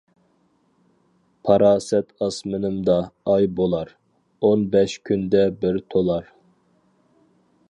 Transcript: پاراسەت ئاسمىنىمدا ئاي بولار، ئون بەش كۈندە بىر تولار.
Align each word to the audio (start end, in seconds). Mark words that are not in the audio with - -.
پاراسەت 1.49 2.07
ئاسمىنىمدا 2.25 2.97
ئاي 3.35 3.49
بولار، 3.61 3.95
ئون 4.49 4.67
بەش 4.75 4.99
كۈندە 5.11 5.49
بىر 5.63 5.83
تولار. 5.95 6.31